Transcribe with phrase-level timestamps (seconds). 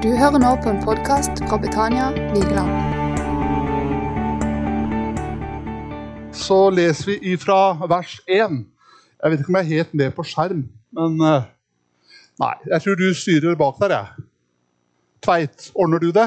[0.00, 2.90] Du hører nå på en podkast fra Betania Vigeland.
[6.50, 8.54] så leser vi ifra vers 1.
[9.20, 10.64] Jeg vet ikke om jeg er helt med på skjerm,
[10.96, 11.48] men eh,
[12.40, 14.24] Nei, jeg tror du styrer bak der, jeg.
[15.20, 16.26] Tveit, ordner du det?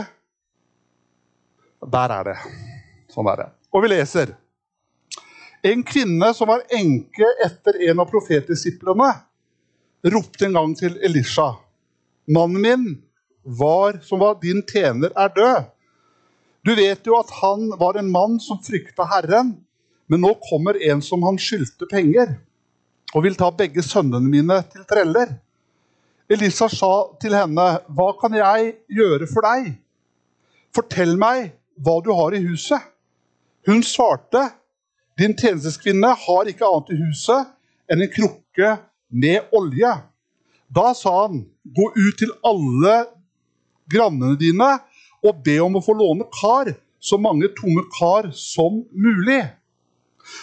[1.95, 2.35] Der er det.
[3.11, 3.47] Sånn er det.
[3.73, 4.35] Og vi leser.
[5.65, 9.09] En kvinne som var enke etter en av profetdisiplene,
[10.13, 11.49] ropte en gang til Elisha.
[12.29, 12.85] Mannen min,
[13.43, 15.63] var, som var din tjener, er død.
[16.63, 19.53] Du vet jo at han var en mann som frykta Herren,
[20.07, 22.37] men nå kommer en som han skyldte penger,
[23.13, 25.35] og vil ta begge sønnene mine til treller.
[26.31, 29.75] Elisa sa til henne, 'Hva kan jeg gjøre for deg?'
[30.73, 32.89] 'Fortell meg hva du har i huset.'
[33.67, 34.51] Hun svarte,
[35.17, 37.45] 'Din tjenesteskvinne har ikke annet i huset
[37.91, 38.77] enn en krukke
[39.11, 40.01] med olje.'
[40.75, 43.05] Da sa han, 'Gå ut til alle
[43.91, 44.69] grannene dine
[45.23, 49.51] og be om å få låne kar, så mange tomme kar som mulig.'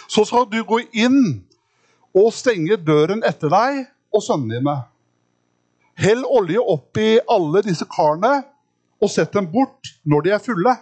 [0.07, 1.41] Så skal du gå inn
[2.13, 3.79] og stenge døren etter deg
[4.13, 4.75] og sønnene dine.
[5.97, 8.43] Hell olje oppi alle disse karene
[9.01, 10.75] og sett dem bort når de er fulle.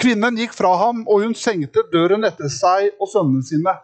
[0.00, 3.74] Kvinnen gikk fra ham, og hun sengte døren etter seg og sønnene sine.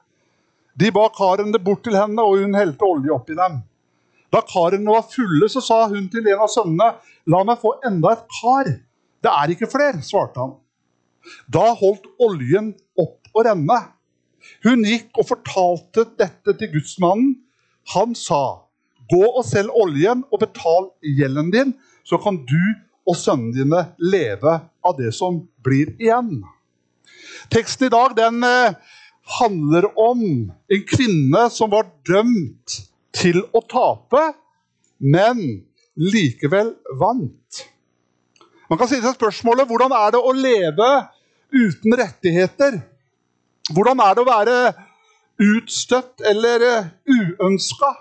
[0.77, 3.61] De ba karene bort til henne, og hun helte olje oppi dem.
[4.37, 6.91] Da karene var fulle, så sa hun til en av sønnene,
[7.27, 8.75] 'La meg få enda et kar.'
[9.25, 10.51] 'Det er ikke flere', svarte han.
[11.49, 13.79] Da holdt oljen opp å renne.
[14.63, 17.39] Hun gikk og fortalte dette til gudsmannen.
[17.95, 18.61] Han sa,
[19.09, 21.73] 'Gå og selg oljen og betal gjelden din,
[22.05, 22.61] så kan du
[23.09, 26.45] og sønnene dine leve av det som blir igjen.'
[27.49, 28.77] Teksten i dag den eh,
[29.41, 30.21] handler om
[30.53, 32.83] en kvinne som var dømt
[33.17, 34.23] til å tape,
[35.01, 35.41] men
[35.97, 37.63] likevel vant.
[38.67, 40.91] Man kan stille seg spørsmålet hvordan er det å leve
[41.55, 42.81] uten rettigheter?
[43.73, 44.57] Hvordan er det å være
[45.43, 46.67] utstøtt eller
[47.07, 47.93] uønska?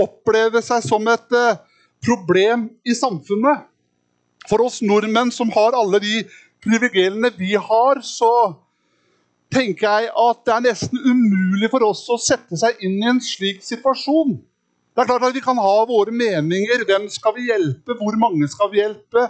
[0.00, 1.60] Oppleve seg som et eh,
[2.04, 3.66] problem i samfunnet?
[4.48, 6.22] For oss nordmenn som har alle de
[6.62, 8.54] privilegiene vi har, så
[9.52, 11.41] tenker jeg at det er nesten umulig
[11.72, 14.36] for oss å sette seg inn i en slik situasjon.
[14.92, 16.84] Det er klart at Vi kan ha våre meninger.
[16.88, 17.96] Hvem skal vi hjelpe?
[17.96, 19.26] Hvor mange skal vi hjelpe?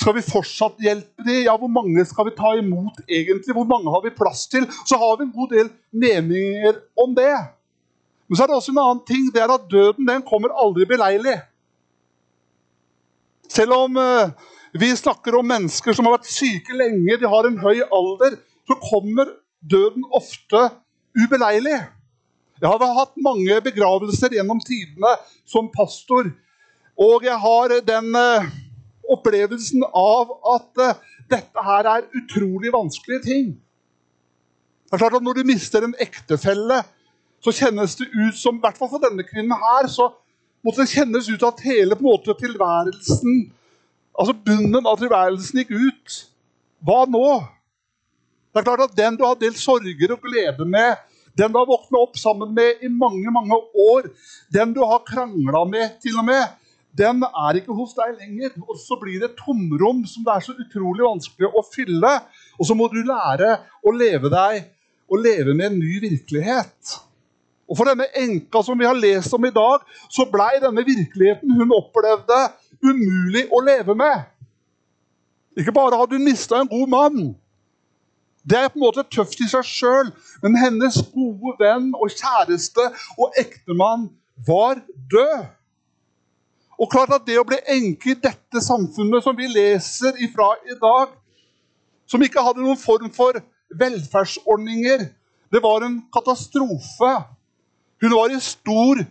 [0.00, 1.44] Skal vi fortsatt hjelpe dem?
[1.44, 3.54] Ja, hvor mange skal vi ta imot egentlig?
[3.54, 4.66] Hvor mange har vi plass til?
[4.88, 7.34] Så har vi en god del meninger om det.
[8.26, 9.28] Men så er det også en annen ting.
[9.34, 11.36] Det er at døden den kommer aldri beleilig.
[13.50, 14.30] Selv om eh,
[14.78, 18.38] vi snakker om mennesker som har vært syke lenge, de har en høy alder,
[18.70, 20.68] så kommer døden ofte
[21.24, 21.78] ubeleilig.
[22.60, 25.14] Jeg har hatt mange begravelser gjennom tidene
[25.48, 26.28] som pastor,
[27.00, 28.50] og jeg har den eh,
[29.10, 30.98] opplevelsen av at eh,
[31.30, 33.52] dette her er utrolig vanskelige ting.
[34.90, 36.82] Det er klart at Når du mister en ektefelle,
[37.40, 40.10] så kjennes det ut som i hvert fall for denne kvinnen her, så
[40.66, 43.38] måtte det kjennes ut at hele på en måte tilværelsen,
[44.18, 46.18] altså bunnen av tilværelsen gikk ut.
[46.84, 47.24] Hva nå?
[48.50, 50.98] Det er klart at Den du har delt sorger og glede med,
[51.40, 53.56] den du har våkna opp sammen med i mange mange
[53.88, 54.10] år,
[54.52, 56.56] den du har krangla med, til og med,
[56.96, 58.56] den er ikke hos deg lenger.
[58.66, 62.16] Og så blir det et tomrom som det er så utrolig vanskelig å fylle.
[62.58, 63.54] Og så må du lære
[63.86, 64.66] å leve deg
[65.10, 66.96] og leve med en ny virkelighet.
[67.70, 71.54] Og For denne enka som vi har lest om i dag, så blei denne virkeligheten
[71.54, 72.40] hun opplevde,
[72.82, 74.26] umulig å leve med.
[75.58, 77.30] Ikke bare hadde hun mista en god mann.
[78.48, 80.10] Det er på en måte tøft i seg sjøl,
[80.42, 82.86] men hennes gode venn og kjæreste
[83.20, 84.08] og ektemann
[84.46, 84.80] var
[85.12, 85.48] død.
[86.80, 90.76] Og klart at Det å bli enke i dette samfunnet som vi leser ifra i
[90.80, 91.12] dag,
[92.08, 93.36] som ikke hadde noen form for
[93.78, 95.04] velferdsordninger,
[95.52, 97.12] det var en katastrofe.
[98.00, 99.02] Hun var i stor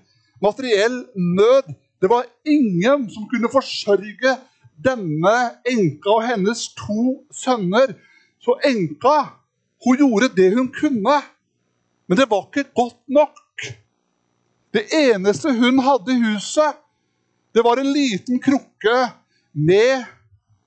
[0.41, 1.69] materiell nød.
[2.01, 4.37] Det var ingen som kunne forsørge
[4.79, 5.35] denne
[5.67, 7.93] enka og hennes to sønner.
[8.39, 9.17] Så enka
[9.85, 11.21] hun gjorde det hun kunne,
[12.07, 13.37] men det var ikke godt nok.
[14.73, 16.77] Det eneste hun hadde i huset,
[17.53, 18.97] det var en liten krukke
[19.53, 20.05] med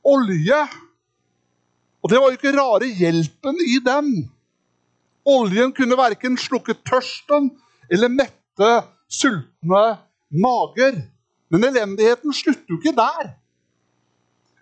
[0.04, 0.60] olje.
[2.02, 4.08] Og det var jo ikke rare hjelpen i den.
[5.28, 7.52] Oljen kunne verken slukke tørsten
[7.92, 8.70] eller mette
[9.06, 9.84] sultne
[10.34, 10.98] mager.
[11.52, 13.36] Men elendigheten slutter jo ikke der.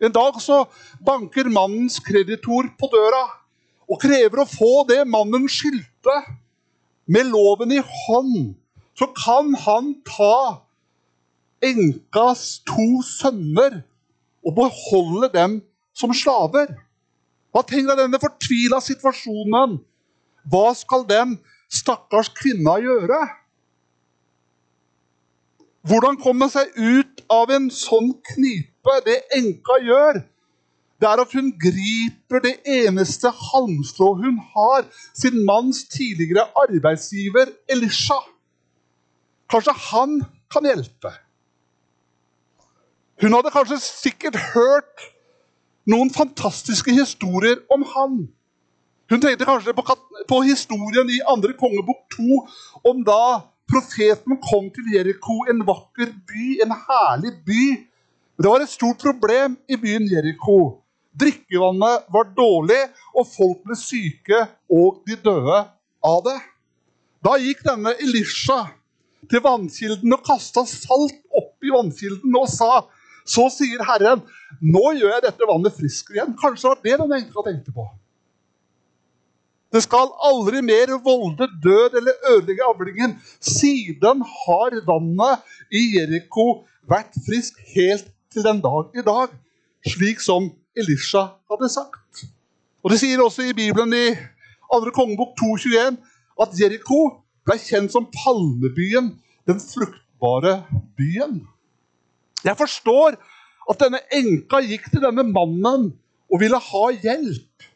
[0.01, 0.65] En dag så
[1.05, 3.25] banker mannens kreditor på døra
[3.91, 6.17] og krever å få det mannen skyldte.
[7.11, 8.55] Med loven i hånd
[8.97, 10.63] så kan han ta
[11.65, 13.83] enkas to sønner
[14.47, 15.59] og beholde dem
[15.97, 16.71] som slaver.
[17.51, 19.77] Hva tenker deg denne fortvila situasjonen?
[20.49, 21.37] Hva skal den
[21.69, 23.21] stakkars kvinna gjøre?
[25.85, 28.70] Hvordan komme seg ut av en sånn knipe?
[28.85, 30.21] Det enka gjør,
[31.01, 34.85] det er at hun griper det eneste halmstrå hun har,
[35.15, 38.21] sin manns tidligere arbeidsgiver Elisha.
[39.51, 40.21] Kanskje han
[40.53, 41.13] kan hjelpe?
[43.21, 45.09] Hun hadde kanskje sikkert hørt
[45.91, 48.21] noen fantastiske historier om han.
[49.11, 49.75] Hun tenkte kanskje
[50.29, 52.41] på, historien i andre kongebok 2
[52.93, 53.23] om da
[53.71, 57.65] profeten kom til Jeriko, en vakker by, en herlig by.
[58.41, 60.81] Det var et stort problem i byen Jeriko.
[61.21, 62.79] Drikkevannet var dårlig,
[63.13, 65.59] og folk ble syke, og de døde
[66.09, 66.39] av det.
[67.21, 68.63] Da gikk denne Elisha
[69.29, 72.87] til vannkilden og kasta salt oppi vannkilden og sa
[73.29, 74.23] Så sier Herren,
[74.65, 76.33] nå gjør jeg dette vannet friskt igjen.
[76.41, 77.85] Kanskje det var det den enka tenkte på.
[79.71, 83.13] Det skal aldri mer volde død eller ødelegge avlingen.
[83.39, 89.33] Siden har vannet i Jeriko vært friskt helt til den dag i dag,
[89.91, 92.27] slik som Elisha hadde sagt.
[92.83, 94.15] Og Det sier også i Bibelen i
[94.71, 94.93] 2.
[94.95, 95.97] kongebok 2,21
[96.41, 97.01] at Jeriko
[97.45, 99.17] ble kjent som palmebyen,
[99.49, 100.61] den fruktbare
[100.97, 101.41] byen.
[102.45, 103.19] Jeg forstår
[103.71, 105.91] at denne enka gikk til denne mannen
[106.31, 107.67] og ville ha hjelp.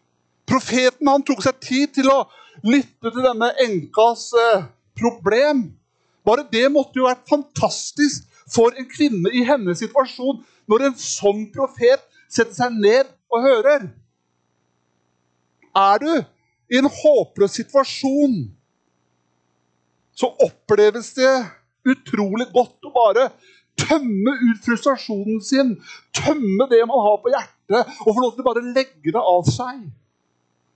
[0.47, 2.21] Profeten han tok seg tid til å
[2.63, 5.67] lytte til denne enkas eh, problem.
[6.25, 11.47] Bare det måtte jo vært fantastisk for en kvinne i hennes situasjon når en sånn
[11.55, 13.89] profet setter seg ned og hører.
[15.75, 16.13] Er du
[16.71, 18.39] i en håpløs situasjon,
[20.15, 21.33] så oppleves det
[21.91, 23.29] utrolig godt å bare
[23.79, 25.75] tømme ut frustrasjonen sin,
[26.15, 29.51] tømme det man har på hjertet, og få lov til å bare legge det av
[29.51, 29.83] seg.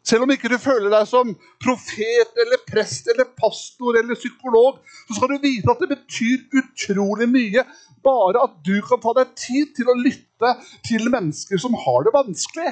[0.09, 5.17] Selv om ikke du føler deg som profet eller prest eller pastor eller psykolog, så
[5.19, 7.65] skal du vite at det betyr utrolig mye
[8.05, 10.55] bare at du kan ta deg tid til å lytte
[10.87, 12.71] til mennesker som har det vanskelig.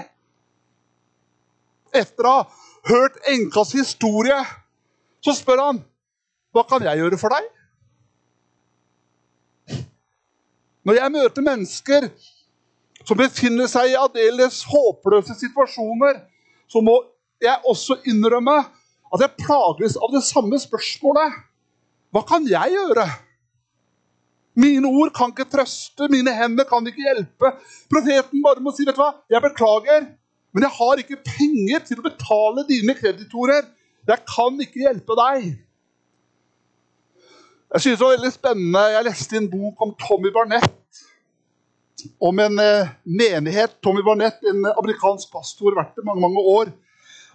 [1.92, 2.46] Etter å ha
[2.88, 4.38] hørt enkas historie,
[5.20, 5.82] så spør han
[6.56, 7.50] hva kan jeg gjøre for deg?
[10.86, 12.08] Når jeg møter mennesker
[13.04, 16.22] som befinner seg i aldeles håpløse situasjoner,
[16.70, 16.96] så må
[17.42, 18.56] jeg også innrømme
[19.14, 21.38] at jeg plages av det samme spørsmålet.
[22.14, 23.06] Hva kan jeg gjøre?
[24.56, 27.50] Mine ord kan ikke trøste, mine hender kan ikke hjelpe.
[27.92, 30.06] Profeten bare må si vet du hva, jeg beklager,
[30.56, 33.66] men jeg har ikke penger til å betale dine kreditorer.
[34.08, 35.50] Jeg kan ikke hjelpe deg.
[37.74, 38.82] Jeg synes det var veldig spennende.
[38.94, 41.02] Jeg leste en bok om Tommy Barnett.
[42.22, 43.76] Om en eh, menighet.
[43.84, 46.72] Tommy Barnett, en amerikansk pastor, vært det mange mange år.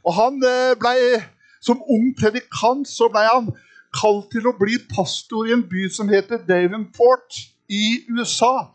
[0.03, 1.21] Og han eh, ble,
[1.61, 3.51] Som ung predikant så ble han
[3.93, 7.37] kalt til å bli pastor i en by som heter Davenport
[7.69, 8.71] i USA.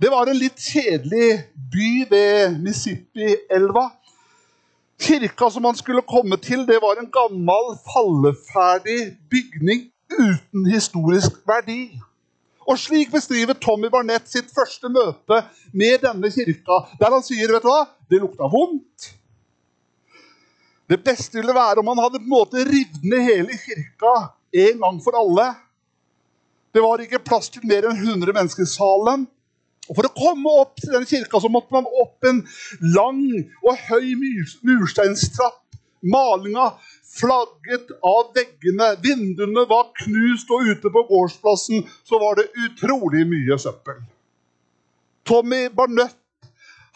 [0.00, 1.42] Det var en litt kjedelig
[1.74, 3.90] by ved Mississippi-elva.
[5.04, 11.98] Kirka som han skulle komme til, det var en gammel, falleferdig bygning uten historisk verdi.
[12.64, 15.42] Og slik beskriver Tommy Barnett sitt første møte
[15.76, 19.10] med denne kirka, der han sier vet du hva, det lukta vondt.
[20.90, 24.14] Det beste ville være om han hadde på en måte revet ned hele kirka
[24.64, 25.46] en gang for alle.
[26.74, 29.24] Det var ikke plass til mer enn 100 mennesker i salen.
[29.88, 32.42] Og For å komme opp til den kirka så måtte man opp en
[32.96, 33.22] lang
[33.64, 34.14] og høy
[34.64, 35.60] mursteinstrapp.
[36.04, 36.74] Malinga
[37.14, 38.90] flagget av veggene.
[39.04, 44.02] Vinduene var knust, og ute på gårdsplassen så var det utrolig mye søppel.
[45.24, 46.20] Tommy Barnett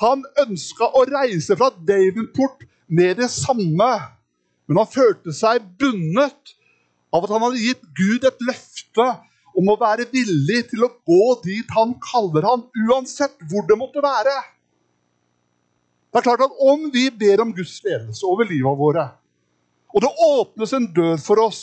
[0.02, 3.90] han ønska å reise fra Davenport med det samme,
[4.68, 6.54] men han følte seg bundet
[7.14, 9.07] av at han hadde gitt Gud et løfte
[9.59, 14.04] om å være villig til å gå dit han kaller han, uansett hvor det måtte
[14.04, 14.35] være.
[16.09, 19.09] Det er klart at Om vi ber om Guds ledelse over livet våre,
[19.88, 21.62] og det åpnes en dør for oss,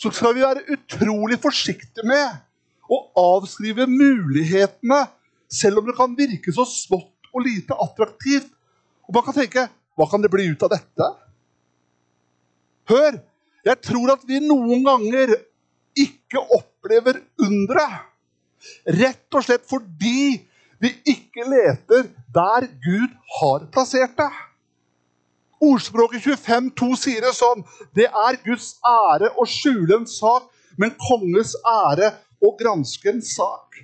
[0.00, 2.42] så skal vi være utrolig forsiktige med
[2.92, 2.98] å
[3.36, 5.06] avskrive mulighetene,
[5.48, 8.48] selv om det kan virke så smått og lite attraktivt.
[9.06, 9.66] Og man kan tenke
[9.96, 11.08] hva kan det bli ut av dette?
[12.90, 13.18] Hør!
[13.66, 15.32] Jeg tror at vi noen ganger
[15.98, 18.04] ikke opplever underet.
[18.86, 20.36] Rett og slett fordi
[20.82, 23.10] vi ikke leter der Gud
[23.40, 24.30] har plassert det.
[25.66, 27.62] Ordspråket 25,2 sier det sånn
[27.96, 32.12] Det er Guds ære å skjule en sak, men konges ære
[32.44, 33.80] å granske en sak.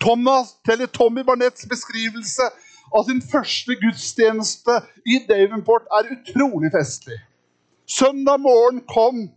[0.00, 2.46] Thomas, eller Tommy Barnetts beskrivelse
[2.94, 7.18] av sin første gudstjeneste i Davenport er utrolig festlig.
[7.88, 9.28] Søndag morgen kom,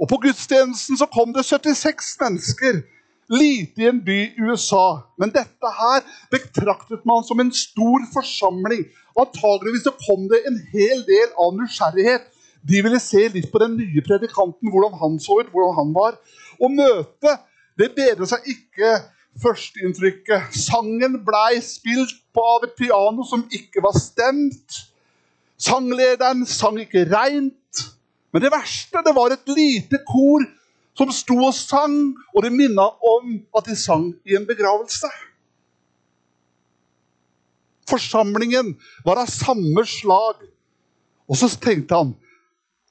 [0.00, 2.80] og på gudstjenesten så kom det 76 mennesker.
[3.28, 5.02] Lite i en by i USA.
[5.20, 8.86] Men dette her betraktet man som en stor forsamling.
[9.20, 12.24] Antageligvis så kom det en hel del av nysgjerrighet.
[12.68, 16.16] De ville se litt på den nye predikanten, hvordan han så ut, hvordan han var.
[16.56, 17.44] Og møtet
[17.78, 18.96] det bedret seg ikke
[19.42, 20.54] førsteinntrykket.
[20.56, 24.82] Sangen blei spilt på av et piano som ikke var stemt.
[25.58, 27.84] Sanglederen sang ikke reint.
[28.32, 30.44] Men det verste det var et lite kor
[30.98, 31.94] som sto og sang,
[32.34, 35.10] og det minna om at de sang i en begravelse.
[37.88, 38.74] Forsamlingen
[39.06, 40.42] var av samme slag.
[41.28, 42.16] Og så tenkte han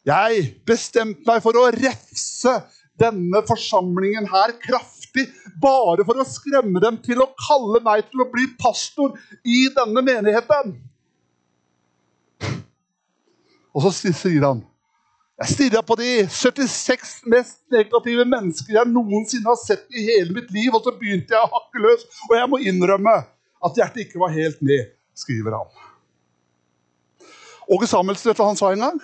[0.08, 2.54] jeg bestemte meg for å refse
[2.98, 5.07] denne forsamlingen her kraftig,
[5.62, 10.04] bare for å skremme dem til å kalle meg til å bli pastor i denne
[10.06, 10.76] menigheten.
[13.78, 14.66] Og så sier han
[15.38, 20.50] jeg stirra på de 76 mest negative mennesker jeg noensinne har sett i hele mitt
[20.50, 22.08] liv, og så begynte jeg å hakke løs.
[22.26, 23.14] Og jeg må innrømme
[23.68, 25.70] at hjertet ikke var helt med, skriver han.
[27.70, 29.00] Åge Samuelsen, vet du hva han sa en gang?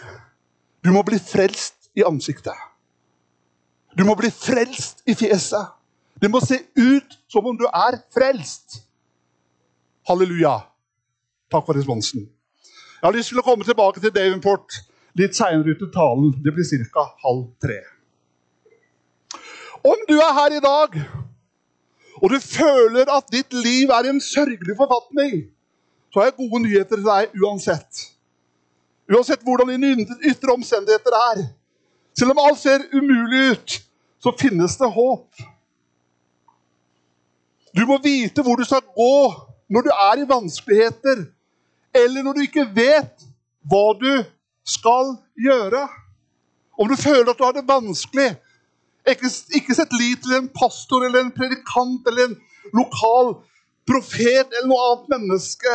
[0.82, 2.58] Du må bli frelst i ansiktet.
[3.94, 5.70] Du må bli frelst i fjeset.
[6.24, 8.78] Det må se ut som om du er frelst.
[10.08, 10.54] Halleluja.
[11.52, 12.30] Takk for responsen.
[13.02, 14.78] Jeg har lyst til å komme tilbake til Davenport
[15.20, 16.32] litt seinere ut i talen.
[16.40, 17.04] Det blir ca.
[17.26, 17.82] halv tre.
[19.84, 20.96] Om du er her i dag
[22.24, 25.50] og du føler at ditt liv er i en sørgelig forfatning,
[26.08, 28.04] så har jeg gode nyheter til deg uansett.
[29.12, 31.42] Uansett hvordan dine ytre omstendigheter er.
[32.16, 33.76] Selv om alt ser umulig ut,
[34.24, 35.44] så finnes det håp.
[37.74, 39.16] Du må vite hvor du skal gå
[39.74, 41.26] når du er i vanskeligheter,
[41.94, 43.26] eller når du ikke vet
[43.70, 44.12] hva du
[44.68, 45.88] skal gjøre.
[46.80, 48.34] Om du føler at du har det vanskelig,
[49.10, 52.38] ikke, ikke sett lit til en pastor eller en predikant eller en
[52.74, 53.34] lokal
[53.90, 55.74] profet eller noe annet menneske.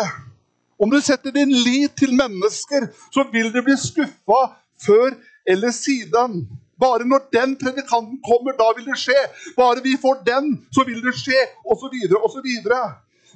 [0.78, 4.40] Om du setter din lit til mennesker, så vil du bli skuffa
[4.86, 6.44] før eller siden.
[6.78, 9.18] Bare når den predikanten kommer, da vil det skje.
[9.56, 12.48] Bare vi får den, så vil det skje, osv., osv.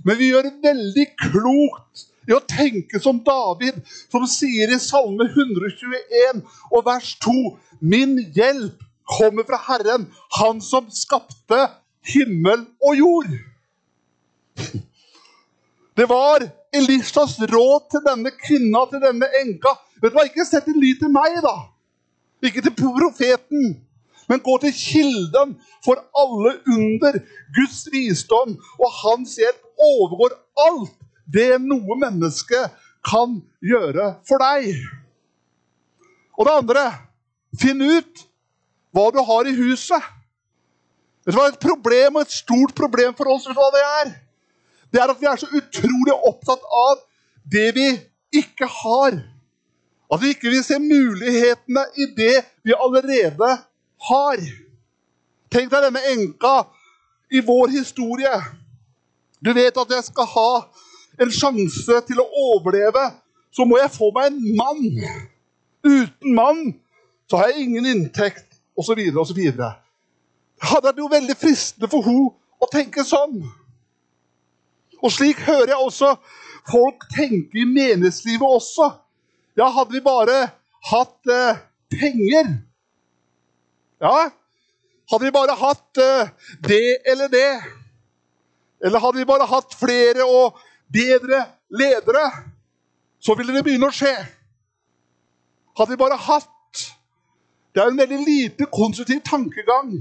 [0.06, 3.80] Men vi gjør veldig klokt i å tenke som David,
[4.12, 7.34] som sier i Salme 121 og vers 2.:
[7.80, 8.82] Min hjelp
[9.18, 10.06] kommer fra Herren,
[10.38, 11.66] Han som skapte
[12.14, 13.32] himmel og jord.
[15.96, 19.74] Det var Elishas råd til denne kvinna, til denne enka.
[20.00, 21.71] Vet du hva, Ikke sett din lit til meg, da.
[22.42, 23.76] Ikke til profeten.
[24.28, 27.18] Men gå til kilden for alle under.
[27.56, 30.36] Guds visdom og hans hjelp overgår
[30.68, 30.98] alt
[31.32, 32.66] det noe menneske
[33.06, 34.74] kan gjøre for deg.
[36.38, 36.84] Og det andre
[37.60, 38.26] finn ut
[38.92, 40.02] hva du har i huset.
[41.26, 44.14] Du hva, Et problem og et stort problem for oss vet du hva det er?
[44.92, 47.04] Det er at vi er så utrolig opptatt av
[47.52, 47.86] det vi
[48.42, 49.20] ikke har.
[50.12, 53.50] At vi ikke vil se mulighetene i det vi allerede
[54.08, 54.42] har.
[55.52, 56.56] Tenk deg denne enka
[57.32, 58.34] i vår historie.
[59.40, 60.50] Du vet at jeg skal ha
[61.20, 63.08] en sjanse til å overleve,
[63.52, 64.84] så må jeg få meg en mann.
[65.84, 66.62] Uten mann
[67.30, 69.00] så har jeg ingen inntekt, osv.
[69.16, 69.40] osv.
[69.42, 72.30] Det hadde vært jo veldig fristende for henne
[72.62, 73.40] å tenke sånn.
[75.02, 76.12] Og slik hører jeg også
[76.70, 78.92] folk tenke i menighetslivet også.
[79.56, 80.46] Ja, hadde vi bare
[80.90, 81.58] hatt eh,
[81.92, 82.46] penger
[84.00, 84.30] Ja,
[85.10, 86.30] hadde vi bare hatt eh,
[86.64, 87.50] det eller det
[88.80, 90.56] Eller hadde vi bare hatt flere og
[90.92, 92.24] bedre ledere,
[93.20, 94.12] så ville det begynne å skje.
[95.78, 96.48] Hadde vi bare hatt
[97.72, 99.94] Det er en veldig lite konstruktiv tankegang.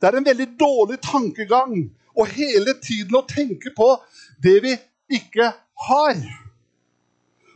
[0.00, 1.76] Det er en veldig dårlig tankegang
[2.16, 3.94] og hele tiden å tenke på
[4.44, 4.74] det vi
[5.20, 5.52] ikke
[5.88, 6.20] har.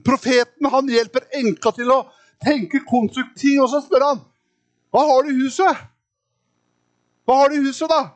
[0.05, 2.03] Profeten han hjelper enka til å
[2.45, 4.23] tenke konstruktivt, og så spør han
[4.95, 5.79] hva har du i huset.
[7.27, 8.13] Hva har du i huset, da?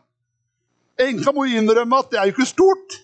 [1.02, 2.99] Enka må innrømme at det er jo ikke stort.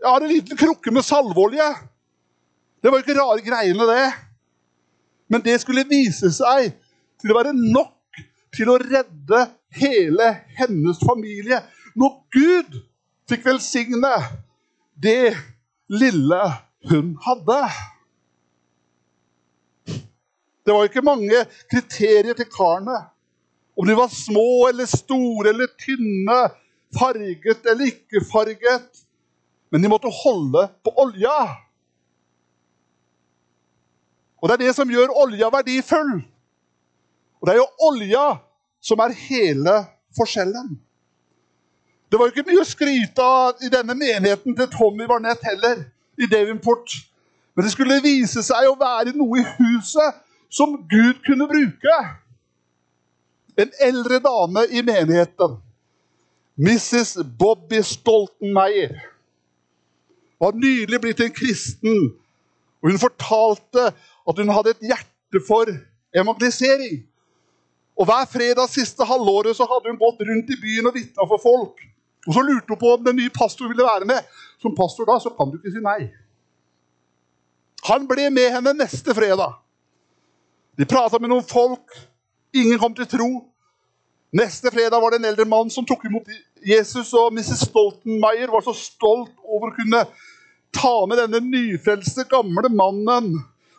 [0.00, 1.66] Jeg har en liten krukke med salveolje.
[2.80, 4.06] Det var jo ikke rare greiene, det.
[5.28, 6.72] Men det skulle vise seg
[7.20, 8.20] til å være nok
[8.54, 9.40] til å redde
[9.76, 11.60] hele hennes familie.
[11.96, 12.76] Når Gud
[13.28, 14.12] fikk velsigne
[15.00, 15.34] det
[15.92, 16.42] lille
[16.90, 17.60] hun hadde.
[20.64, 22.98] Det var ikke mange kriterier til karene.
[23.76, 26.40] Om de var små eller store eller tynne,
[26.98, 29.02] farget eller ikke farget.
[29.70, 31.38] Men de måtte holde på olja.
[34.40, 36.20] Og det er det som gjør olja verdifull.
[37.40, 38.24] Og det er jo olja
[38.84, 39.74] som er hele
[40.16, 40.74] forskjellen.
[42.08, 45.80] Det var jo ikke mye å skryte av i denne menigheten til Tommy Barnett heller,
[46.18, 46.90] i Davenport.
[47.54, 51.96] Men det skulle vise seg å være noe i huset som Gud kunne bruke.
[53.58, 55.58] En eldre dame i menigheten,
[56.58, 57.16] Mrs.
[57.38, 58.94] Bobby Stoltenmeier,
[60.42, 62.12] var nylig blitt en kristen.
[62.82, 65.70] Og hun fortalte at hun hadde et hjerte for
[66.14, 67.02] evangelisering.
[67.96, 71.40] Og Hver fredag siste halvåret så hadde hun gått rundt i byen og vitna for
[71.42, 71.78] folk.
[72.26, 74.20] Og Så lurte hun på om den nye pastor ville være med.
[74.64, 76.08] Som pastor da, så kan du ikke si nei.
[77.84, 79.58] Han ble med henne neste fredag.
[80.80, 81.98] De prata med noen folk.
[82.56, 83.28] Ingen kom til tro.
[84.34, 86.30] Neste fredag var det en eldre mann som tok imot
[86.64, 87.68] Jesus, og Mrs.
[87.68, 90.00] Stoltenmeier var så stolt over å kunne
[90.74, 93.36] ta med denne nyfrelste, gamle mannen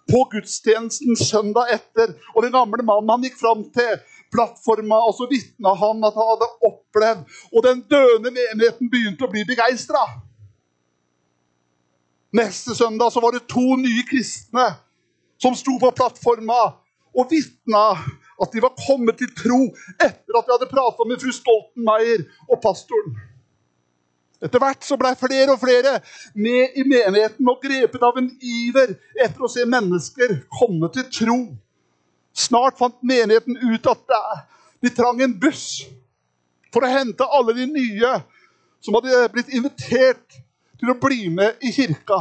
[0.07, 2.13] på gudstjenesten søndag etter.
[2.35, 3.97] Og den gamle mannen han gikk fram til
[4.31, 7.25] plattforma, og så vitna han at han hadde opplevd.
[7.51, 10.05] Og den døende menigheten begynte å bli begeistra.
[12.35, 14.65] Neste søndag så var det to nye kristne
[15.39, 16.61] som sto på plattforma
[17.15, 17.85] og vitna
[18.41, 19.61] at de var kommet til tro
[20.03, 23.15] etter at vi hadde prata med fru Stoltenmeier og pastoren.
[24.43, 25.93] Etter hvert så blei flere og flere
[26.35, 31.37] med i menigheten og grepet av en iver etter å se mennesker komme til tro.
[32.35, 34.17] Snart fant menigheten ut at
[34.83, 35.85] de trang en buss
[36.73, 38.11] for å hente alle de nye
[38.83, 40.41] som hadde blitt invitert
[40.79, 42.19] til å bli med i kirka.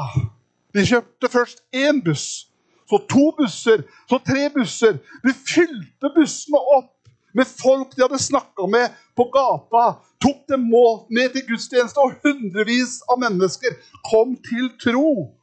[0.74, 2.48] De kjøpte først én buss,
[2.90, 4.98] så to busser, så tre busser.
[5.24, 6.90] De fylte bussene opp
[7.34, 9.98] med folk de hadde snakka med på gata.
[10.22, 10.68] Tok dem
[11.10, 13.76] med til gudstjeneste, og hundrevis av mennesker
[14.10, 15.34] kom til tro.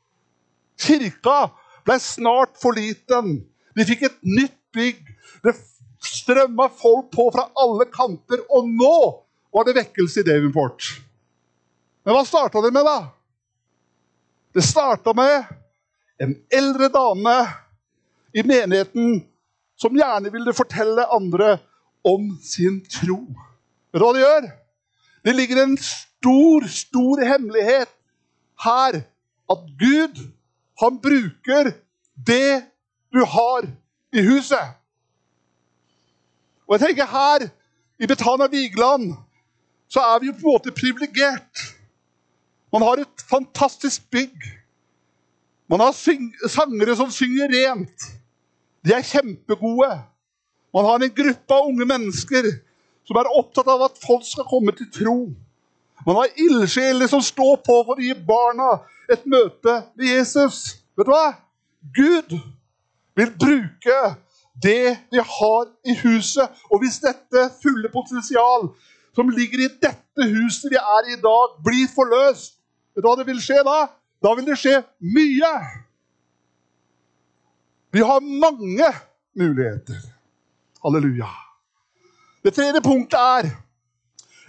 [0.81, 1.51] Kirka
[1.85, 3.41] ble snart for liten.
[3.77, 5.03] De fikk et nytt bygg.
[5.43, 5.55] Det
[6.01, 8.97] strømma folk på fra alle kanter, og nå
[9.53, 10.87] var det vekkelse i Davenport.
[12.03, 12.99] Men hva starta det med, da?
[14.53, 15.51] Det starta med
[16.21, 17.35] en eldre dame
[18.33, 19.21] i menigheten
[19.79, 21.55] som gjerne ville fortelle andre
[22.05, 23.21] om sin tro.
[23.91, 24.49] Vet du hva det gjør?
[25.21, 27.89] Det ligger en stor, stor hemmelighet
[28.65, 29.01] her.
[29.51, 30.21] At Gud,
[30.81, 31.73] han bruker
[32.15, 32.63] det
[33.13, 33.67] du har
[34.13, 34.77] i huset.
[36.65, 37.49] Og jeg tenker her
[37.99, 39.11] i Betana Vigeland
[39.91, 41.65] så er vi jo på en måte privilegert.
[42.71, 44.47] Man har et fantastisk bygg.
[45.69, 45.91] Man har
[46.47, 48.07] sangere som synger rent.
[48.85, 49.91] De er kjempegode.
[50.73, 52.47] Man har en gruppe av unge mennesker
[53.07, 55.17] som er opptatt av at folk skal komme til tro.
[56.07, 58.79] Man har ildsjeler som står på for å gi barna
[59.11, 60.63] et møte med Jesus.
[60.97, 61.33] Vet du hva?
[61.95, 62.37] Gud
[63.17, 63.99] vil bruke
[64.63, 66.47] det vi har i huset.
[66.71, 68.71] Og hvis dette fulle potensial
[69.15, 72.60] som ligger i dette huset vi er i i dag, blir forløst,
[73.01, 73.79] vet du hva det vil skje da?
[74.21, 75.53] Da vil det skje mye.
[77.91, 78.91] Vi har mange
[79.35, 79.97] muligheter.
[80.83, 81.29] Halleluja.
[82.43, 83.51] Det tredje punktet er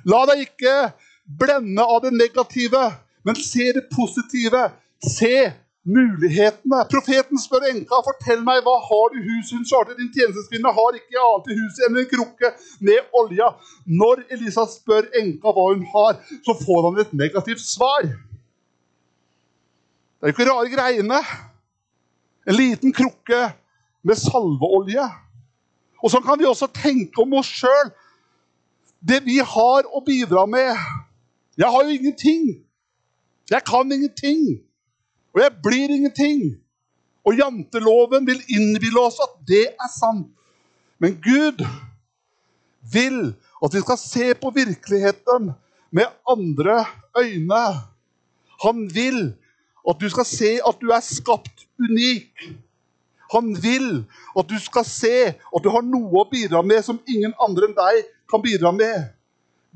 [0.09, 0.93] La deg ikke
[1.38, 2.81] blende av det negative,
[3.23, 4.65] men se det positive.
[4.99, 5.53] Se
[5.87, 6.81] mulighetene.
[6.91, 9.55] Profeten spør enka fortell meg, hva har du i huset.
[9.61, 12.53] Hun svarte din tjenestekvinne har ikke annet i huset enn en krukke
[12.88, 13.53] med olja.
[13.87, 18.11] Når Elisa spør enka hva hun har, så får han et negativt svar.
[20.23, 21.17] Det er jo ikke rare greiene.
[22.47, 23.41] En liten krukke
[24.07, 25.03] med salveolje.
[25.99, 27.91] Og sånn kan vi også tenke om oss sjøl.
[29.03, 30.79] Det vi har å bidra med.
[31.59, 32.47] Jeg har jo ingenting.
[33.51, 34.47] Jeg kan ingenting.
[35.35, 36.47] Og jeg blir ingenting.
[37.27, 40.31] Og janteloven vil innbille oss at det er sant.
[41.03, 41.67] Men Gud
[42.95, 45.51] vil at vi skal se på virkeligheten
[45.91, 46.85] med andre
[47.19, 47.65] øyne.
[48.63, 49.33] Han vil
[49.90, 52.53] at du skal se at du er skapt unik.
[53.33, 54.05] Han vil
[54.38, 57.77] at du skal se at du har noe å bidra med som ingen andre enn
[57.79, 59.11] deg kan bidra med.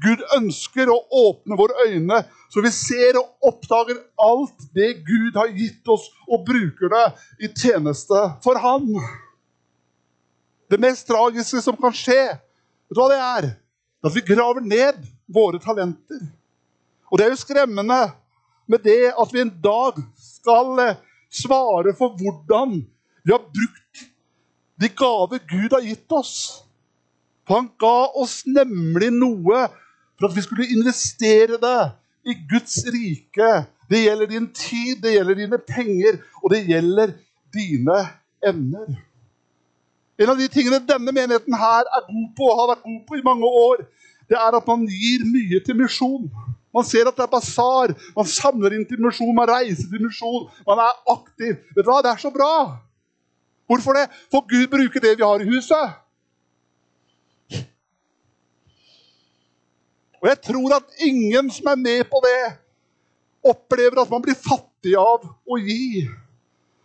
[0.02, 2.18] Gud ønsker å åpne våre øyne,
[2.52, 7.06] så vi ser og oppdager alt det Gud har gitt oss, og bruker det
[7.40, 8.90] i tjeneste for Han.
[10.68, 13.48] Det mest tragiske som kan skje, vet du hva det er?
[14.04, 15.00] At vi graver ned
[15.32, 16.20] våre talenter.
[17.08, 18.00] Og det er jo skremmende
[18.66, 20.98] med det at vi en dag skal eh,
[21.32, 22.80] svare for hvordan
[23.26, 24.06] vi har brukt
[24.80, 26.62] de gaver Gud har gitt oss.
[27.46, 29.66] For han ga oss nemlig noe
[30.16, 31.80] for at vi skulle investere det
[32.26, 33.50] i Guds rike.
[33.88, 37.14] Det gjelder din tid, det gjelder dine penger, og det gjelder
[37.54, 37.98] dine
[38.44, 38.96] evner.
[40.18, 43.18] En av de tingene denne menigheten her er god på, og har vært god på
[43.18, 43.84] i mange år,
[44.26, 46.26] det er at man gir mye til misjon.
[46.76, 50.50] Man ser at det er basar, man samler inn til misjon, man reiser til misjon,
[50.68, 51.54] man er aktiv.
[51.72, 52.02] Vet du hva?
[52.04, 52.52] Det er så bra!
[53.66, 54.04] Hvorfor det?
[54.30, 55.96] For Gud bruker det vi har i huset.
[60.20, 62.54] Og jeg tror at ingen som er med på det,
[63.46, 66.06] opplever at man blir fattig av å gi.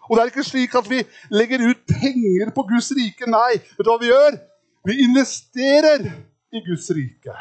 [0.07, 0.99] Og det er ikke slik at vi
[1.33, 3.29] legger ut penger på Guds rike.
[3.29, 4.37] Nei, vet du hva vi gjør?
[4.87, 6.05] Vi investerer
[6.51, 7.35] i Guds rike.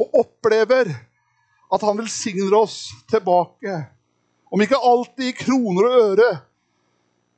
[0.00, 0.90] Og opplever
[1.70, 3.74] at han velsigner oss tilbake.
[4.50, 6.30] Om ikke alltid i kroner og øre,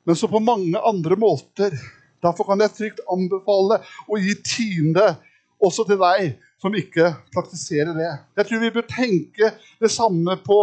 [0.03, 1.75] men så på mange andre måter.
[2.23, 5.13] Derfor kan jeg trygt anbefale å gi tiende
[5.63, 8.09] også til deg som ikke praktiserer det.
[8.39, 9.51] Jeg tror vi bør tenke
[9.83, 10.57] det samme på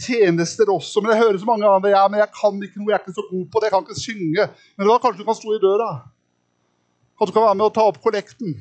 [0.00, 1.00] tjenester også.
[1.00, 3.16] Men jeg hører så mange andre ja, men jeg kan ikke noe, jeg er ikke
[3.16, 4.48] så god på det, jeg kan ikke synge.
[4.76, 5.90] Men da kanskje du kan stå i døra.
[7.16, 8.56] Kanskje du kan være med og ta opp kollekten.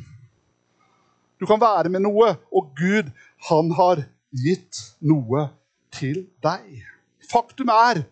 [1.40, 3.12] Du kan være med noe, og Gud,
[3.50, 5.50] han har gitt noe
[5.96, 6.84] til deg.
[7.32, 8.04] Faktum er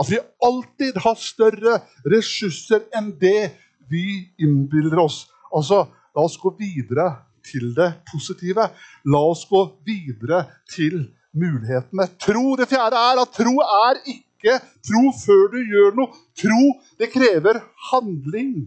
[0.00, 1.78] at vi alltid har større
[2.10, 3.52] ressurser enn det
[3.90, 5.24] vi innbiller oss.
[5.54, 5.84] Altså,
[6.14, 7.06] la oss gå videre
[7.46, 8.66] til det positive.
[9.06, 12.08] La oss gå videre til mulighetene.
[12.18, 16.10] Tro, Det fjerde er at tro er ikke tro før du gjør noe.
[16.42, 16.62] Tro,
[16.98, 18.66] det krever handling.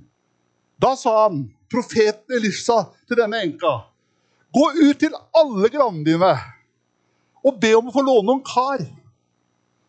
[0.79, 3.75] Da sa han, profeten Elisa, til denne enka
[4.57, 6.35] Gå ut til alle gravene dine
[7.47, 8.81] og be om å få låne noen kar.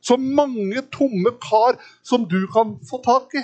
[0.05, 3.43] Så mange tomme kar som du kan få tak i.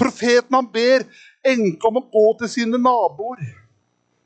[0.00, 1.06] Profeten han ber
[1.46, 3.40] enka om å gå til sine naboer.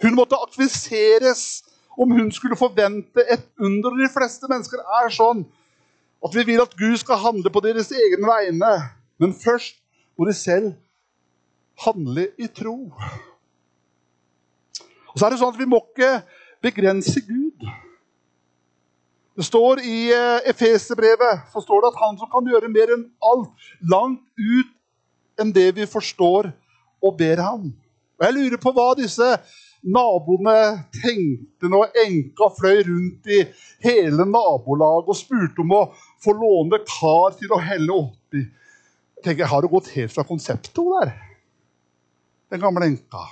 [0.03, 1.63] Hun måtte aktiviseres
[1.99, 3.95] om hun skulle forvente et under.
[3.95, 5.45] De fleste mennesker er sånn
[6.25, 8.73] at vi vil at Gud skal handle på deres egne vegne.
[9.23, 9.79] Men først
[10.19, 10.73] må de selv
[11.85, 12.79] handle i tro.
[15.15, 16.13] Og så er det sånn at Vi må ikke
[16.65, 17.67] begrense Gud.
[19.35, 23.09] Det står I eh, Efeserbrevet så står det at han som kan gjøre mer enn
[23.31, 24.71] alt, langt ut
[25.43, 26.53] enn det vi forstår
[27.03, 27.69] og ber ham.
[28.15, 29.27] Og Jeg lurer på hva disse
[29.85, 30.57] naboene
[30.95, 33.43] tenkte når enka fløy rundt i
[33.85, 35.85] hele nabolaget og spurte om å
[36.25, 38.45] få låne kar til å helle oppi.
[39.19, 41.15] Jeg tenker, Har det gått helt fra konseptet der?
[42.55, 43.27] Den gamle enka.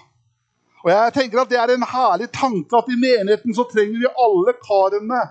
[0.83, 4.17] Og jeg tenker at Det er en herlig tanke at i menigheten så trenger vi
[4.27, 5.23] alle karene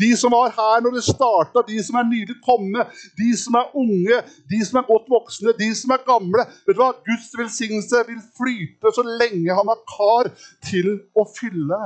[0.00, 2.88] de som var her når det starta, de som er nylig kommet,
[3.20, 4.20] de som er unge,
[4.52, 6.46] de som er godt voksne, de som er gamle.
[6.66, 6.92] Vet du hva?
[7.08, 10.30] Guds velsignelse vil flyte så lenge han har kar
[10.70, 11.80] til å fylle.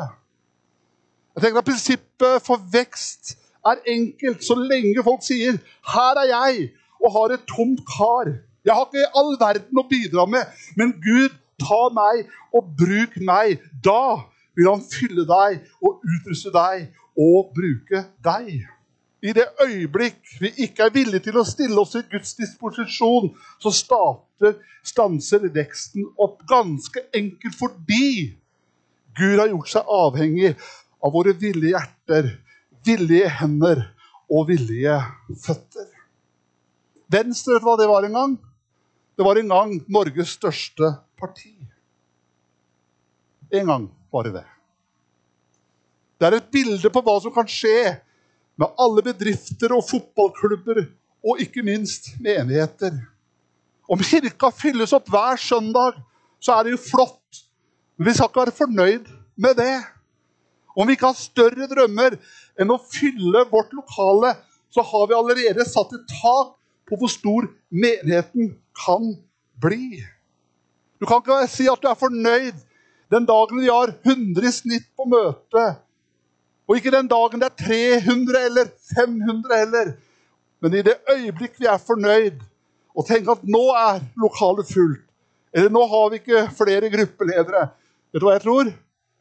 [1.35, 3.35] Jeg tenker at Prinsippet for vekst
[3.67, 6.71] er enkelt så lenge folk sier 'Her er jeg',
[7.03, 8.31] og har et tomt kar.
[8.65, 13.65] Jeg har ikke all verden å bidra med, men Gud, ta meg og bruk meg.
[13.85, 14.21] Da
[14.55, 16.87] vil han fylle deg og utruste deg
[17.19, 18.65] og bruke deg.
[19.25, 23.31] I det øyeblikk vi ikke er villige til å stille oss i Guds disposisjon,
[23.63, 28.35] så starter, stanser veksten opp ganske enkelt fordi
[29.17, 30.53] Gud har gjort seg avhengig
[31.05, 32.29] av våre villige hjerter,
[32.85, 33.87] villige hender
[34.29, 34.99] og villige
[35.41, 35.89] føtter.
[37.15, 38.37] Venstre, vet du hva det var en gang?
[39.15, 41.55] Det var en gang Norges største parti.
[43.55, 44.47] En gang var det det.
[46.19, 47.97] Det er et bilde på hva som kan skje
[48.61, 50.85] med alle bedrifter og fotballklubber,
[51.25, 52.95] og ikke minst menigheter.
[53.91, 55.99] Om kirka fylles opp hver søndag,
[56.41, 57.45] så er det jo flott.
[57.97, 59.11] Men vi skal ikke være fornøyd
[59.41, 59.77] med det.
[60.77, 62.17] Om vi ikke har større drømmer
[62.61, 64.35] enn å fylle vårt lokale,
[64.75, 66.55] så har vi allerede satt et tak
[66.89, 69.15] på hvor stor menigheten kan
[69.63, 70.03] bli.
[71.01, 72.61] Du kan ikke si at du er fornøyd
[73.13, 75.81] den dagen vi har 100 i snitt på møtet,
[76.65, 79.93] og ikke den dagen det er 300 eller 500 heller.
[80.65, 82.41] Men i det øyeblikk vi er fornøyd
[82.95, 85.03] og tenker at nå er lokalet fullt,
[85.55, 87.69] eller nå har vi ikke flere gruppeledere
[88.15, 88.69] Vet du hva jeg tror?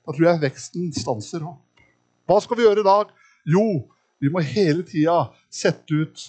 [0.05, 1.85] Da tror jeg veksten stanser opp.
[2.29, 3.07] Hva skal vi gjøre i dag?
[3.49, 3.63] Jo,
[4.21, 5.15] vi må hele tida
[5.49, 6.25] sette ut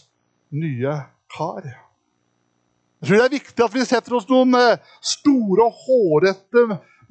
[0.57, 0.95] nye
[1.29, 1.67] kar.
[3.05, 6.63] Jeg tror det er viktig at vi setter oss noen eh, store og hårete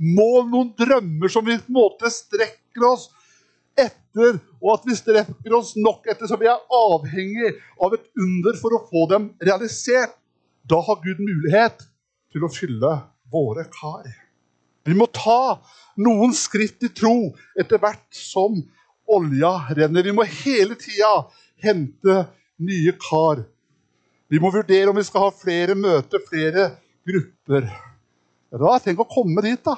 [0.01, 3.03] mål, noen drømmer som vi på en måte strekker oss
[3.77, 8.57] etter, og at vi strekker oss nok etter, så vi er avhengig av et under
[8.57, 10.17] for å få dem realisert.
[10.65, 11.85] Da har Gud mulighet
[12.33, 12.95] til å fylle
[13.29, 14.09] våre kar.
[14.89, 15.59] Vi må ta
[16.01, 18.63] noen skritt i tro etter hvert som
[19.13, 20.09] olja renner.
[20.09, 21.19] Vi må hele tida
[21.61, 22.23] hente
[22.57, 23.45] nye kar.
[24.31, 26.69] Vi må vurdere om vi skal ha flere møter, flere
[27.07, 27.67] grupper.
[28.53, 29.75] Ja, da, Tenk å komme dit, da.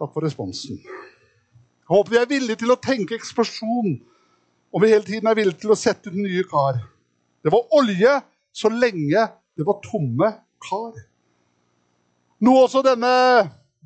[0.00, 0.78] Takk for responsen.
[0.80, 3.98] Jeg håper vi er villige til å tenke eksplosjon,
[4.70, 6.78] om vi hele tiden er villige til å sette ut nye kar.
[7.42, 8.12] Det var olje
[8.54, 9.26] så lenge
[9.58, 10.28] det var tomme
[10.62, 10.94] kar.
[12.40, 13.10] Noe også denne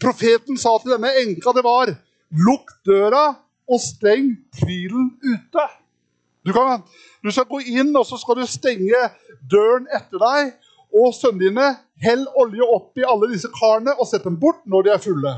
[0.00, 1.90] profeten sa til denne enka, det var
[2.44, 3.24] lukk døra
[3.64, 5.64] og steng tvilen ute.
[6.44, 6.82] Du, kan,
[7.24, 9.00] du skal gå inn, og så skal du stenge
[9.50, 10.52] døren etter deg.
[10.94, 11.70] Og sønnene dine,
[12.04, 15.32] hell olje oppi alle disse karene og sett dem bort når de er fulle.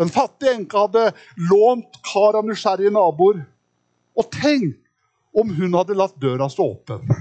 [0.00, 1.04] Den fattige enka hadde
[1.50, 3.44] lånt kar av nysgjerrige naboer.
[4.18, 4.80] Og tenk
[5.34, 7.14] om hun hadde latt døra stå åpen.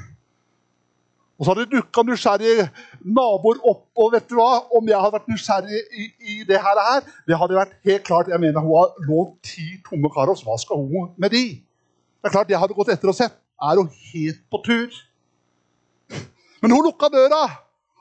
[1.38, 2.66] Og så hadde dukka nysgjerrige
[3.04, 3.86] naboer opp.
[4.00, 4.64] Og vet du hva?
[4.74, 6.82] Om jeg hadde vært nysgjerrig i, i, det her,
[7.28, 10.58] det hadde vært helt klart Jeg mener, Hun har lånt ti tomme kar hos Hva
[10.62, 11.46] skal hun med de?
[12.24, 13.36] Det er klart Jeg hadde gått etter og sett.
[13.60, 14.96] Er hun helt på tur?
[16.64, 17.44] Men hun lukka døra,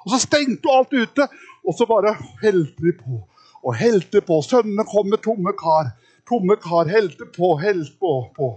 [0.05, 1.27] og så stengte hun alt ute.
[1.67, 3.21] Og så bare helte de på
[3.63, 4.41] og helte på.
[4.43, 5.93] Sønnene kom med tomme kar.
[6.29, 8.13] Tomme kar helte på, helte på.
[8.35, 8.49] på.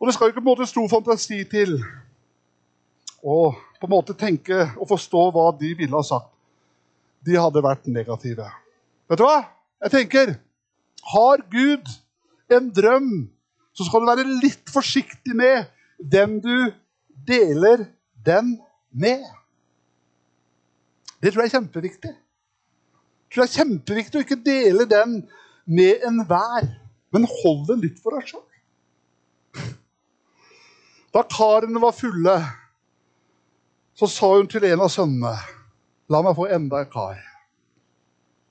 [0.00, 1.76] Og det skal jo ikke på en måte stor fantasi til
[3.22, 6.30] å på en måte tenke og forstå hva de ville ha sagt.
[7.22, 8.48] De hadde vært negative.
[9.10, 9.44] Vet du hva?
[9.82, 10.34] Jeg tenker
[11.12, 11.88] Har Gud
[12.52, 13.30] en drøm,
[13.72, 15.68] så skal du være litt forsiktig med
[16.12, 16.56] hvem du
[17.28, 17.86] deler
[18.26, 18.56] den
[18.90, 19.24] med.
[21.22, 22.12] Det tror jeg er kjempeviktig.
[22.12, 25.22] Jeg tror det er kjempeviktig å ikke dele den
[25.64, 26.66] med enhver,
[27.14, 28.48] men hold den litt for deg sjøl.
[31.12, 32.36] Da karene var fulle,
[33.96, 35.34] så sa hun til en av sønnene
[36.10, 37.20] La meg få enda en kar.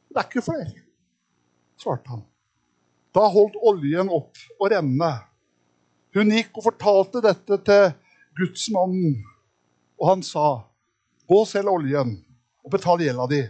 [0.10, 0.71] Det er ikke flere,
[1.77, 2.23] svarte han.
[3.12, 5.12] Da holdt oljen opp å renne.
[6.15, 7.88] Hun gikk og fortalte dette til
[8.39, 9.21] gudsmannen,
[10.00, 10.63] og han sa,
[11.28, 12.17] 'Gå og selg oljen
[12.65, 13.41] og betal gjelda di,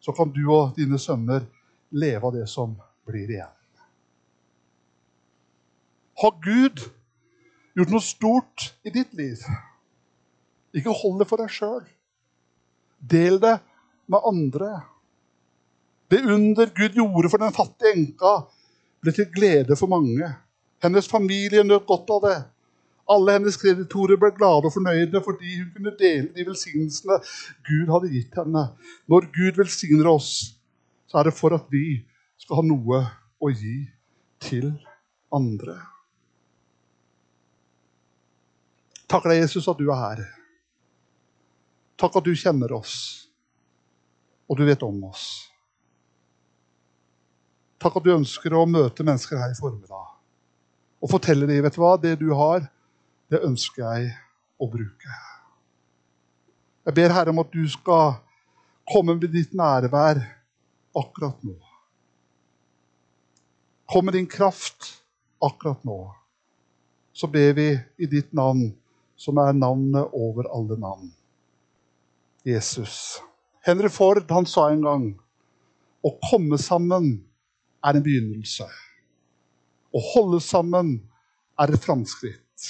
[0.00, 1.46] så kan du og dine sønner
[1.92, 2.76] leve av det som
[3.08, 3.58] blir igjen.'
[6.22, 6.78] Har Gud
[7.74, 9.40] gjort noe stort i ditt liv?
[10.76, 11.82] Ikke hold det for deg sjøl.
[13.00, 13.58] Del det
[14.06, 14.82] med andre.
[16.12, 18.34] Det under Gud gjorde for den fattige enka,
[19.02, 20.30] ble til glede for mange.
[20.82, 22.38] Hennes familie nøt godt av det.
[23.10, 27.18] Alle hennes kreditorer ble glade og fornøyde fordi hun kunne dele de velsignelsene
[27.66, 28.68] Gud hadde gitt henne.
[29.10, 30.54] Når Gud velsigner oss,
[31.10, 32.00] så er det for at vi
[32.40, 33.02] skal ha noe
[33.42, 33.82] å gi
[34.42, 34.70] til
[35.34, 35.76] andre.
[39.10, 40.22] Takk deg, Jesus, at du er her.
[42.00, 42.94] Takk at du kjenner oss,
[44.48, 45.51] og du vet om oss.
[47.82, 50.12] Takk at du ønsker å møte mennesker her i formiddag
[51.02, 52.68] og fortelle dem vet du hva, det du har,
[53.32, 54.12] det ønsker jeg
[54.62, 55.16] å bruke.
[56.86, 58.20] Jeg ber Herre om at du skal
[58.86, 60.20] komme med ditt nærvær
[60.98, 61.56] akkurat nå.
[63.90, 64.92] Kom med din kraft
[65.42, 65.98] akkurat nå.
[67.12, 67.66] Så ber vi
[67.98, 68.70] i ditt navn,
[69.18, 71.10] som er navnet over alle navn.
[72.46, 73.20] Jesus.
[73.62, 75.04] Henry Ford han sa en gang
[76.02, 77.12] å komme sammen
[77.84, 78.66] er en begynnelse.
[79.92, 80.94] Å holde sammen
[81.60, 82.68] er et framskritt.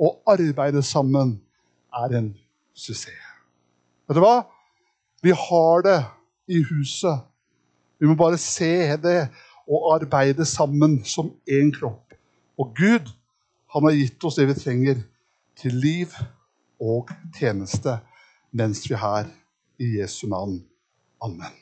[0.00, 1.36] Å arbeide sammen
[1.92, 2.30] er en
[2.74, 3.26] suksess.
[4.08, 4.40] Vet du hva?
[5.22, 5.98] Vi har det
[6.50, 7.26] i huset.
[8.00, 9.28] Vi må bare se det
[9.70, 12.16] og arbeide sammen som én kropp.
[12.58, 13.12] Og Gud,
[13.70, 15.04] han har gitt oss det vi trenger
[15.60, 16.16] til liv
[16.80, 18.00] og tjeneste
[18.50, 19.34] mens vi er her.
[19.80, 20.58] I Jesu navn.
[21.24, 21.59] Amen.